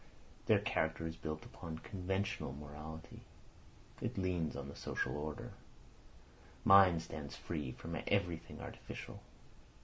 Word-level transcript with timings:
Their 0.47 0.57
character 0.57 1.05
is 1.05 1.15
built 1.15 1.45
upon 1.45 1.77
conventional 1.77 2.53
morality. 2.53 3.21
It 4.01 4.17
leans 4.17 4.55
on 4.55 4.67
the 4.67 4.75
social 4.75 5.15
order. 5.15 5.51
Mine 6.65 6.99
stands 6.99 7.35
free 7.35 7.73
from 7.73 7.95
everything 8.07 8.59
artificial. 8.61 9.21